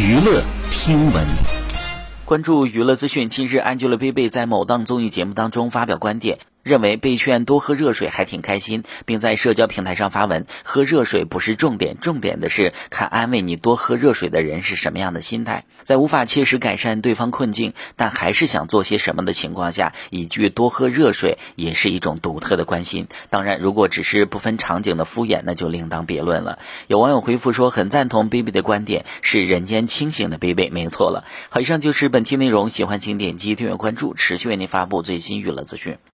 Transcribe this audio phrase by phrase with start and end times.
[0.00, 1.26] 娱乐听闻，
[2.24, 3.28] 关注娱乐资讯。
[3.28, 6.38] 近日，Angelababy 在某档综艺节目当中发表观点。
[6.62, 15.64] 认为被劝多喝热水还挺开心，并在社交平台上发文：“喝热水不是重点，重点的是看安慰你多喝热水的人是什么样的心态。
[15.84, 23.08] 在无法切实改善对方困境，但还是想做些什么的情况下，一句多喝热水也是一种独特的关心。
[23.30, 26.58] 当然，如果只是不分场景的敷衍，那就另当别论了。
[26.86, 35.98] 有网友回复说：“很赞同 baby 的观点，是人间清醒的 baby，没错了。”好，以上就是本期内容，喜欢请点击订阅关注，持续为您发布最新娱乐资讯。